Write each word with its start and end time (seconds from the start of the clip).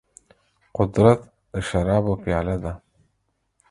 قدرت 0.77 1.19
د 1.51 1.53
شرابو 1.67 2.13
پياله 2.23 2.55
ده. 2.63 2.73